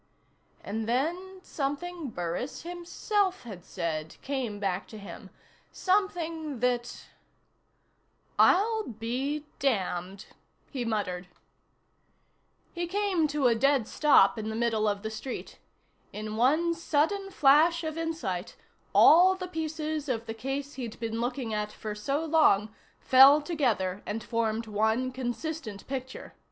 And 0.63 0.89
then 0.89 1.41
something 1.43 2.09
Burris 2.09 2.63
himself 2.63 3.43
had 3.43 3.63
said 3.63 4.17
came 4.23 4.59
back 4.59 4.87
to 4.87 4.97
him, 4.97 5.29
something 5.71 6.59
that 6.59 7.05
"I'll 8.39 8.81
be 8.87 9.45
damned," 9.59 10.25
he 10.71 10.83
muttered. 10.85 11.27
He 12.73 12.87
came 12.87 13.27
to 13.27 13.45
a 13.45 13.53
dead 13.53 13.87
stop 13.87 14.39
in 14.39 14.49
the 14.49 14.55
middle 14.55 14.87
of 14.87 15.03
the 15.03 15.11
street. 15.11 15.59
In 16.11 16.35
one 16.35 16.73
sudden 16.73 17.29
flash 17.29 17.83
of 17.83 17.95
insight, 17.95 18.55
all 18.95 19.35
the 19.35 19.47
pieces 19.47 20.09
of 20.09 20.25
the 20.25 20.33
case 20.33 20.73
he'd 20.73 20.99
been 20.99 21.21
looking 21.21 21.53
at 21.53 21.71
for 21.71 21.93
so 21.93 22.25
long 22.25 22.73
fell 22.99 23.39
together 23.39 24.01
and 24.07 24.23
formed 24.23 24.65
one 24.65 25.11
consistent 25.11 25.85
picture. 25.85 26.33